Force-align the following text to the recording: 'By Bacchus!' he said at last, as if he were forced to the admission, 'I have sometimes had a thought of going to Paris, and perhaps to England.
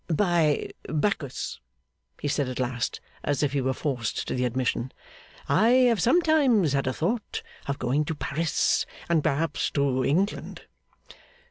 'By 0.07 0.71
Bacchus!' 0.89 1.59
he 2.19 2.27
said 2.27 2.49
at 2.49 2.57
last, 2.57 2.99
as 3.23 3.43
if 3.43 3.53
he 3.53 3.61
were 3.61 3.71
forced 3.71 4.27
to 4.27 4.33
the 4.33 4.45
admission, 4.45 4.91
'I 5.47 5.69
have 5.93 6.01
sometimes 6.01 6.73
had 6.73 6.87
a 6.87 6.93
thought 6.93 7.43
of 7.67 7.77
going 7.77 8.05
to 8.05 8.15
Paris, 8.15 8.87
and 9.07 9.23
perhaps 9.23 9.69
to 9.69 10.03
England. 10.03 10.63